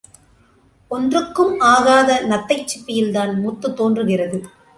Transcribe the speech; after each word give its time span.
ஒன்றுக்கும் 0.91 1.59
ஆகாத 1.59 2.23
நத்தைச் 2.23 2.65
சிப்பியில்தான் 2.71 3.35
முத்து 3.41 3.73
தோன்றுகிறது. 3.73 4.39